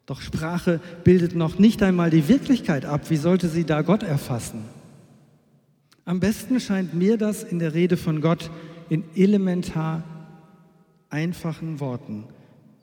Doch 0.06 0.22
Sprache 0.22 0.80
bildet 1.04 1.36
noch 1.36 1.60
nicht 1.60 1.84
einmal 1.84 2.10
die 2.10 2.28
Wirklichkeit 2.28 2.86
ab. 2.86 3.10
Wie 3.10 3.18
sollte 3.18 3.48
sie 3.48 3.64
da 3.64 3.82
Gott 3.82 4.04
erfassen? 4.04 4.66
Am 6.06 6.20
besten 6.20 6.60
scheint 6.60 6.94
mir 6.94 7.18
das 7.18 7.44
in 7.44 7.60
der 7.60 7.74
Rede 7.74 7.96
von 7.96 8.22
Gott 8.22 8.52
in 8.90 9.04
elementar 9.16 10.04
einfachen 11.10 11.80
Worten, 11.80 12.26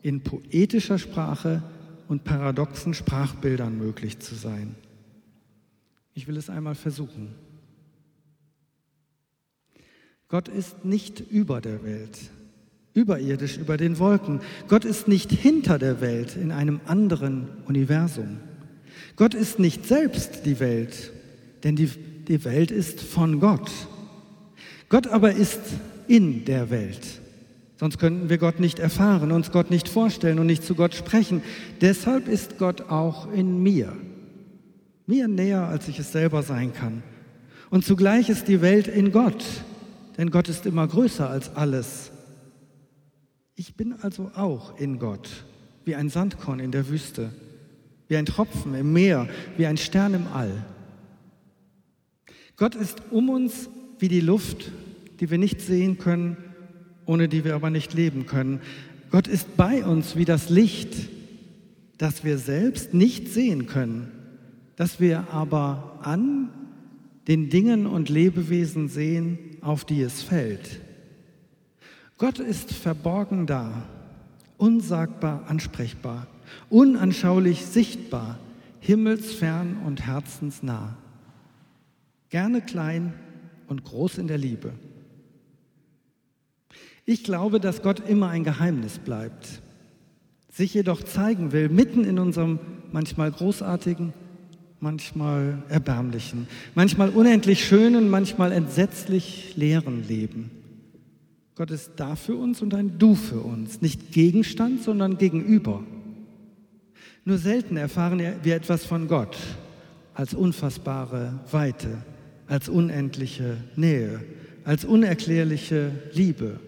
in 0.01 0.21
poetischer 0.21 0.97
Sprache 0.97 1.61
und 2.07 2.23
paradoxen 2.23 2.93
Sprachbildern 2.93 3.77
möglich 3.77 4.19
zu 4.19 4.35
sein. 4.35 4.75
Ich 6.21 6.27
will 6.27 6.37
es 6.37 6.51
einmal 6.51 6.75
versuchen. 6.75 7.33
Gott 10.27 10.49
ist 10.49 10.85
nicht 10.85 11.19
über 11.19 11.61
der 11.61 11.83
Welt, 11.83 12.15
überirdisch 12.93 13.57
über 13.57 13.75
den 13.75 13.97
Wolken. 13.97 14.39
Gott 14.67 14.85
ist 14.85 15.07
nicht 15.07 15.31
hinter 15.31 15.79
der 15.79 15.99
Welt 15.99 16.35
in 16.35 16.51
einem 16.51 16.79
anderen 16.85 17.47
Universum. 17.65 18.37
Gott 19.15 19.33
ist 19.33 19.57
nicht 19.57 19.87
selbst 19.87 20.45
die 20.45 20.59
Welt, 20.59 21.11
denn 21.63 21.75
die, 21.75 21.87
die 21.87 22.45
Welt 22.45 22.69
ist 22.69 23.01
von 23.01 23.39
Gott. 23.39 23.71
Gott 24.89 25.07
aber 25.07 25.31
ist 25.31 25.61
in 26.07 26.45
der 26.45 26.69
Welt. 26.69 27.19
Sonst 27.77 27.97
könnten 27.97 28.29
wir 28.29 28.37
Gott 28.37 28.59
nicht 28.59 28.77
erfahren, 28.77 29.31
uns 29.31 29.51
Gott 29.51 29.71
nicht 29.71 29.89
vorstellen 29.89 30.37
und 30.37 30.45
nicht 30.45 30.63
zu 30.63 30.75
Gott 30.75 30.93
sprechen. 30.93 31.41
Deshalb 31.81 32.27
ist 32.27 32.59
Gott 32.59 32.91
auch 32.91 33.33
in 33.33 33.63
mir, 33.63 33.97
mir 35.05 35.27
näher, 35.27 35.67
als 35.67 35.87
ich 35.87 35.99
es 35.99 36.11
selber 36.11 36.43
sein 36.43 36.73
kann. 36.73 37.03
Und 37.69 37.85
zugleich 37.85 38.29
ist 38.29 38.47
die 38.47 38.61
Welt 38.61 38.87
in 38.87 39.11
Gott, 39.11 39.43
denn 40.17 40.31
Gott 40.31 40.49
ist 40.49 40.65
immer 40.65 40.87
größer 40.87 41.29
als 41.29 41.55
alles. 41.55 42.11
Ich 43.55 43.75
bin 43.75 43.93
also 44.01 44.31
auch 44.35 44.77
in 44.79 44.99
Gott, 44.99 45.45
wie 45.85 45.95
ein 45.95 46.09
Sandkorn 46.09 46.59
in 46.59 46.71
der 46.71 46.89
Wüste, 46.89 47.31
wie 48.07 48.17
ein 48.17 48.25
Tropfen 48.25 48.75
im 48.75 48.91
Meer, 48.91 49.29
wie 49.57 49.65
ein 49.65 49.77
Stern 49.77 50.13
im 50.13 50.27
All. 50.27 50.65
Gott 52.57 52.75
ist 52.75 53.01
um 53.11 53.29
uns 53.29 53.69
wie 53.99 54.07
die 54.07 54.21
Luft, 54.21 54.71
die 55.19 55.29
wir 55.31 55.37
nicht 55.37 55.61
sehen 55.61 55.97
können, 55.97 56.37
ohne 57.05 57.27
die 57.27 57.43
wir 57.45 57.55
aber 57.55 57.69
nicht 57.69 57.93
leben 57.93 58.25
können. 58.25 58.59
Gott 59.11 59.27
ist 59.27 59.57
bei 59.57 59.85
uns 59.85 60.15
wie 60.15 60.25
das 60.25 60.49
Licht, 60.49 60.93
das 61.97 62.23
wir 62.23 62.37
selbst 62.37 62.93
nicht 62.93 63.27
sehen 63.27 63.67
können, 63.67 64.11
das 64.75 64.99
wir 64.99 65.27
aber 65.31 65.99
an 66.01 66.49
den 67.27 67.49
Dingen 67.49 67.85
und 67.85 68.09
Lebewesen 68.09 68.87
sehen, 68.87 69.57
auf 69.61 69.85
die 69.85 70.01
es 70.01 70.21
fällt. 70.23 70.81
Gott 72.17 72.39
ist 72.39 72.71
verborgen 72.71 73.47
da, 73.47 73.83
unsagbar 74.57 75.45
ansprechbar, 75.47 76.27
unanschaulich 76.69 77.65
sichtbar, 77.65 78.37
himmelsfern 78.79 79.77
und 79.85 80.05
herzensnah, 80.05 80.97
gerne 82.29 82.61
klein 82.61 83.13
und 83.67 83.83
groß 83.85 84.17
in 84.17 84.27
der 84.27 84.37
Liebe. 84.37 84.73
Ich 87.05 87.23
glaube, 87.23 87.59
dass 87.59 87.81
Gott 87.81 88.07
immer 88.07 88.29
ein 88.29 88.43
Geheimnis 88.43 88.99
bleibt, 88.99 89.61
sich 90.51 90.73
jedoch 90.73 91.03
zeigen 91.03 91.51
will, 91.51 91.69
mitten 91.69 92.03
in 92.03 92.19
unserem 92.19 92.59
manchmal 92.91 93.31
großartigen, 93.31 94.13
manchmal 94.81 95.63
erbärmlichen, 95.69 96.47
manchmal 96.75 97.09
unendlich 97.09 97.65
schönen, 97.65 98.09
manchmal 98.09 98.51
entsetzlich 98.51 99.55
leeren 99.55 100.07
Leben. 100.07 100.51
Gott 101.55 101.71
ist 101.71 101.91
da 101.97 102.15
für 102.15 102.35
uns 102.35 102.61
und 102.61 102.73
ein 102.73 102.97
Du 102.97 103.15
für 103.15 103.39
uns, 103.39 103.81
nicht 103.81 104.11
Gegenstand, 104.11 104.81
sondern 104.81 105.17
Gegenüber. 105.17 105.83
Nur 107.23 107.37
selten 107.37 107.77
erfahren 107.77 108.19
wir 108.43 108.55
etwas 108.55 108.83
von 108.83 109.07
Gott 109.07 109.37
als 110.15 110.33
unfassbare 110.33 111.39
Weite, 111.51 112.03
als 112.47 112.67
unendliche 112.67 113.57
Nähe, 113.75 114.23
als 114.63 114.83
unerklärliche 114.85 115.91
Liebe 116.13 116.59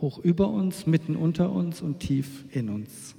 hoch 0.00 0.18
über 0.18 0.48
uns, 0.48 0.86
mitten 0.86 1.16
unter 1.16 1.50
uns 1.50 1.80
und 1.80 2.00
tief 2.00 2.44
in 2.52 2.68
uns. 2.68 3.14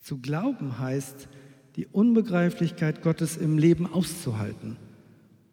Zu 0.00 0.18
glauben 0.18 0.78
heißt, 0.78 1.28
die 1.78 1.86
Unbegreiflichkeit 1.86 3.02
Gottes 3.02 3.36
im 3.36 3.56
Leben 3.56 3.86
auszuhalten 3.86 4.76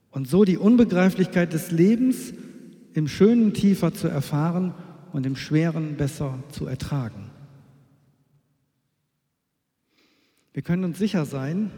und 0.10 0.28
so 0.28 0.44
die 0.44 0.58
Unbegreiflichkeit 0.58 1.54
des 1.54 1.70
Lebens 1.70 2.34
im 2.96 3.08
Schönen 3.08 3.54
tiefer 3.54 3.94
zu 3.94 4.08
erfahren 4.08 4.74
und 5.14 5.28
im 5.28 5.36
Schweren 5.36 5.98
besser 5.98 6.40
zu 6.50 6.66
ertragen. 6.66 7.30
Wir 10.52 10.64
können 10.64 10.84
uns 10.84 10.98
sicher 10.98 11.26
sein, 11.26 11.70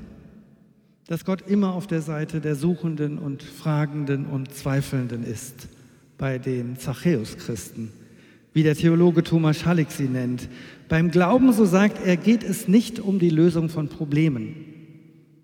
dass 1.07 1.25
Gott 1.25 1.41
immer 1.41 1.73
auf 1.73 1.86
der 1.86 2.01
Seite 2.01 2.39
der 2.39 2.55
Suchenden 2.55 3.17
und 3.17 3.43
Fragenden 3.43 4.27
und 4.27 4.53
Zweifelnden 4.53 5.25
ist 5.25 5.67
bei 6.17 6.38
den 6.38 6.77
Zachäus-Christen, 6.77 7.91
wie 8.58 8.63
der 8.63 8.76
Theologe 8.76 9.22
Thomas 9.22 9.60
Schallig 9.60 9.91
sie 9.91 10.08
nennt. 10.08 10.50
Beim 10.89 11.12
Glauben, 11.12 11.54
so 11.54 11.63
sagt 11.63 12.04
er, 12.04 12.17
geht 12.17 12.43
es 12.43 12.67
nicht 12.67 13.00
um 13.00 13.20
die 13.20 13.30
Lösung 13.30 13.70
von 13.70 13.88
Problemen, 13.88 14.56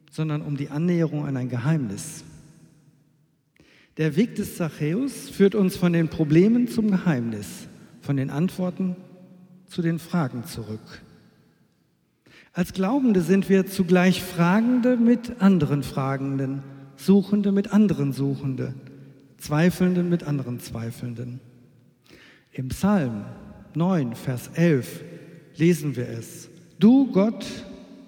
sondern 0.09 0.41
um 0.41 0.57
die 0.57 0.69
Annäherung 0.69 1.27
an 1.27 1.37
ein 1.37 1.47
Geheimnis. 1.47 2.23
Der 3.97 4.15
Weg 4.15 4.33
des 4.33 4.57
Zachäus 4.57 5.29
führt 5.29 5.53
uns 5.53 5.77
von 5.77 5.93
den 5.93 6.07
Problemen 6.07 6.67
zum 6.67 6.89
Geheimnis, 6.89 7.67
von 8.01 8.17
den 8.17 8.31
Antworten 8.31 8.95
zu 9.67 9.83
den 9.83 9.99
Fragen 9.99 10.45
zurück. 10.45 11.03
Als 12.51 12.73
Glaubende 12.73 13.21
sind 13.21 13.47
wir 13.47 13.67
zugleich 13.67 14.23
Fragende 14.23 14.97
mit 14.97 15.39
anderen 15.39 15.83
Fragenden, 15.83 16.63
Suchende 16.95 17.51
mit 17.51 17.73
anderen 17.73 18.11
Suchende. 18.11 18.73
Zweifelnden 19.37 20.09
mit 20.09 20.23
anderen 20.23 20.59
Zweifelnden. 20.59 21.52
Im 22.53 22.69
Psalm 22.69 23.25
9, 23.73 24.15
Vers 24.15 24.51
11 24.53 25.03
lesen 25.55 25.95
wir 25.95 26.07
es. 26.07 26.49
Du, 26.77 27.11
Gott, 27.11 27.45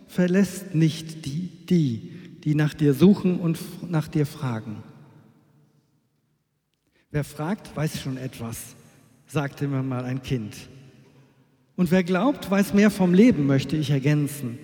verlässt 0.08 0.76
nicht 0.76 1.26
die, 1.26 1.50
die, 1.68 2.12
die 2.44 2.54
nach 2.54 2.76
dir 2.76 2.94
suchen 2.94 3.40
und 3.40 3.60
nach 3.90 4.08
dir 4.08 4.28
fragen. 4.28 4.84
Wer 7.10 7.24
fragt, 7.24 7.76
weiß 7.76 8.00
schon 8.02 8.18
etwas, 8.18 8.76
sagte 9.26 9.68
mir 9.68 9.82
mal 9.82 10.06
ein 10.06 10.22
Kind. 10.22 10.56
Und 11.76 11.90
wer 11.90 12.04
glaubt, 12.04 12.52
weiß 12.52 12.76
mehr 12.76 12.92
vom 12.92 13.16
Leben, 13.16 13.48
möchte 13.48 13.76
ich 13.76 13.90
ergänzen. 13.90 14.60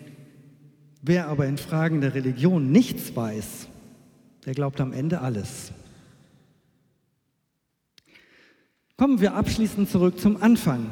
Wer 1.02 1.28
aber 1.28 1.48
in 1.48 1.58
Fragen 1.58 2.02
der 2.02 2.14
Religion 2.14 2.72
nichts 2.72 3.16
weiß, 3.16 3.68
der 4.46 4.54
glaubt 4.54 4.80
am 4.80 4.94
Ende 4.94 5.22
alles. 5.22 5.72
Kommen 9.02 9.20
wir 9.20 9.34
abschließend 9.34 9.90
zurück 9.90 10.20
zum 10.20 10.44
Anfang. 10.44 10.86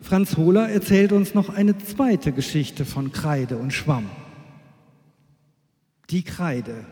Franz 0.00 0.38
Hohler 0.38 0.70
erzählt 0.70 1.12
uns 1.12 1.34
noch 1.34 1.50
eine 1.50 1.76
zweite 1.76 2.32
Geschichte 2.32 2.86
von 2.86 3.12
Kreide 3.12 3.58
und 3.58 3.74
Schwamm. 3.74 4.06
Die 6.08 6.22
Kreide. 6.22 6.86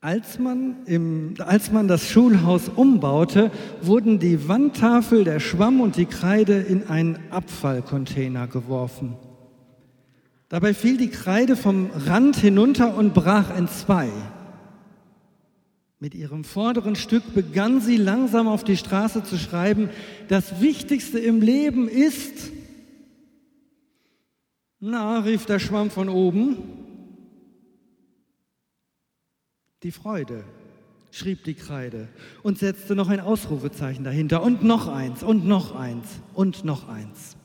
Als 0.00 0.40
man, 0.40 0.84
im, 0.86 1.34
als 1.38 1.70
man 1.70 1.86
das 1.86 2.08
Schulhaus 2.08 2.68
umbaute, 2.68 3.52
wurden 3.82 4.18
die 4.18 4.48
Wandtafel, 4.48 5.22
der 5.22 5.38
Schwamm 5.38 5.80
und 5.80 5.94
die 5.94 6.06
Kreide 6.06 6.54
in 6.54 6.88
einen 6.88 7.16
Abfallcontainer 7.30 8.48
geworfen. 8.48 9.14
Dabei 10.48 10.74
fiel 10.74 10.96
die 10.96 11.10
Kreide 11.10 11.54
vom 11.54 11.90
Rand 11.94 12.34
hinunter 12.34 12.96
und 12.96 13.14
brach 13.14 13.56
in 13.56 13.68
zwei. 13.68 14.08
Mit 16.02 16.14
ihrem 16.14 16.44
vorderen 16.44 16.96
Stück 16.96 17.34
begann 17.34 17.82
sie 17.82 17.98
langsam 17.98 18.48
auf 18.48 18.64
die 18.64 18.78
Straße 18.78 19.22
zu 19.22 19.36
schreiben, 19.36 19.90
das 20.28 20.62
Wichtigste 20.62 21.18
im 21.18 21.42
Leben 21.42 21.88
ist, 21.88 22.50
na, 24.78 25.18
rief 25.18 25.44
der 25.44 25.58
Schwamm 25.58 25.90
von 25.90 26.08
oben, 26.08 26.56
die 29.82 29.92
Freude, 29.92 30.44
schrieb 31.10 31.44
die 31.44 31.52
Kreide 31.52 32.08
und 32.42 32.58
setzte 32.58 32.96
noch 32.96 33.10
ein 33.10 33.20
Ausrufezeichen 33.20 34.02
dahinter 34.02 34.42
und 34.42 34.64
noch 34.64 34.88
eins 34.88 35.22
und 35.22 35.46
noch 35.46 35.76
eins 35.76 36.06
und 36.32 36.64
noch 36.64 36.88
eins. 36.88 37.36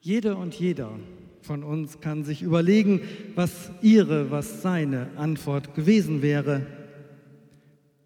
Jede 0.00 0.36
und 0.36 0.54
jeder 0.54 0.98
von 1.44 1.62
uns 1.62 2.00
kann 2.00 2.24
sich 2.24 2.42
überlegen, 2.42 3.02
was 3.34 3.70
ihre, 3.82 4.30
was 4.30 4.62
seine 4.62 5.08
Antwort 5.16 5.74
gewesen 5.74 6.22
wäre. 6.22 6.66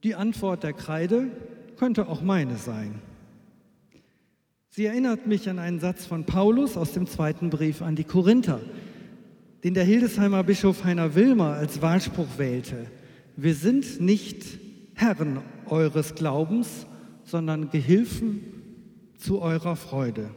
Die 0.03 0.17
Antwort 0.17 0.65
der 0.65 0.73
Kreide 0.73 1.29
könnte 1.77 2.09
auch 2.09 2.21
meine 2.21 2.57
sein. 2.57 2.97
Sie 4.71 4.87
erinnert 4.87 5.29
mich 5.29 5.49
an 5.49 5.61
einen 5.61 5.79
Satz 5.79 6.05
von 6.05 6.25
Paulus 6.25 6.77
aus 6.77 6.93
dem 6.93 7.07
zweiten 7.07 7.49
Brief 7.49 7.81
an 7.81 7.95
die 7.95 8.05
Korinther, 8.05 8.61
den 9.63 9.75
der 9.75 9.85
Hildesheimer 9.85 10.43
Bischof 10.43 10.83
Heiner 10.83 11.15
Wilmer 11.15 11.55
als 11.55 11.81
Wahlspruch 11.81 12.39
wählte. 12.39 12.87
Wir 13.37 13.55
sind 13.55 14.01
nicht 14.01 14.45
Herren 14.95 15.39
eures 15.67 16.17
Glaubens, 16.17 16.87
sondern 17.23 17.71
Gehilfen 17.71 18.41
zu 19.17 19.41
eurer 19.41 19.77
Freude. 19.77 20.31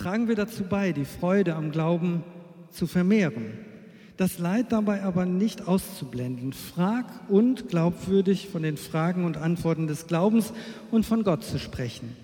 Tragen 0.00 0.28
wir 0.28 0.34
dazu 0.34 0.64
bei, 0.64 0.92
die 0.92 1.04
Freude 1.04 1.56
am 1.56 1.72
Glauben 1.72 2.24
zu 2.70 2.86
vermehren, 2.86 3.58
das 4.16 4.38
Leid 4.38 4.72
dabei 4.72 5.02
aber 5.02 5.26
nicht 5.26 5.68
auszublenden, 5.68 6.54
frag 6.54 7.28
und 7.28 7.68
glaubwürdig 7.68 8.48
von 8.48 8.62
den 8.62 8.78
Fragen 8.78 9.26
und 9.26 9.36
Antworten 9.36 9.88
des 9.88 10.06
Glaubens 10.06 10.54
und 10.90 11.04
von 11.04 11.22
Gott 11.22 11.44
zu 11.44 11.58
sprechen, 11.58 12.16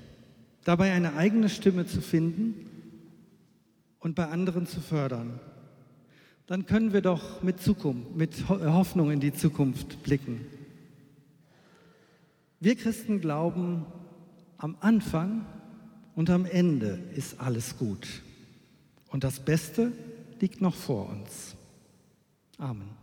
dabei 0.65 0.93
eine 0.93 1.17
eigene 1.17 1.51
Stimme 1.51 1.85
zu 1.85 2.01
finden 2.01 2.55
und 4.01 4.15
bei 4.15 4.27
anderen 4.27 4.67
zu 4.67 4.81
fördern. 4.81 5.39
Dann 6.47 6.65
können 6.65 6.95
wir 6.95 7.03
doch 7.03 7.43
mit 7.43 7.61
Zukunft, 7.61 8.17
mit 8.17 8.49
Hoffnung 8.49 9.11
in 9.11 9.21
die 9.21 9.35
Zukunft 9.35 10.03
blicken. 10.03 10.47
Wir 12.59 12.75
Christen 12.75 13.21
glauben, 13.21 13.85
am 14.57 14.79
Anfang 14.81 15.45
und 16.17 16.31
am 16.31 16.47
Ende 16.47 16.99
ist 17.15 17.39
alles 17.39 17.79
gut. 17.79 18.23
Und 19.09 19.23
das 19.23 19.39
Beste 19.39 19.93
liegt 20.41 20.61
noch 20.61 20.75
vor 20.75 21.09
uns. 21.11 21.55
Amen. 22.59 22.96